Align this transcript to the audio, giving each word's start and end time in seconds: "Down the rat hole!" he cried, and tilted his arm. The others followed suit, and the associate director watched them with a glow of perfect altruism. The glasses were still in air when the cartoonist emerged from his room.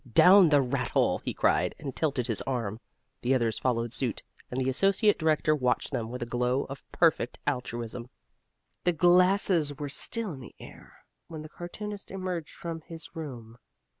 "Down 0.13 0.49
the 0.49 0.63
rat 0.63 0.87
hole!" 0.87 1.19
he 1.19 1.31
cried, 1.31 1.75
and 1.77 1.95
tilted 1.95 2.25
his 2.25 2.41
arm. 2.47 2.79
The 3.21 3.35
others 3.35 3.59
followed 3.59 3.93
suit, 3.93 4.23
and 4.49 4.59
the 4.59 4.67
associate 4.67 5.19
director 5.19 5.53
watched 5.53 5.91
them 5.91 6.09
with 6.09 6.23
a 6.23 6.25
glow 6.25 6.63
of 6.69 6.81
perfect 6.91 7.37
altruism. 7.45 8.09
The 8.83 8.93
glasses 8.93 9.77
were 9.77 9.89
still 9.89 10.31
in 10.33 10.49
air 10.59 11.05
when 11.27 11.43
the 11.43 11.49
cartoonist 11.49 12.09
emerged 12.09 12.55
from 12.55 12.81
his 12.81 13.15
room. 13.15 13.59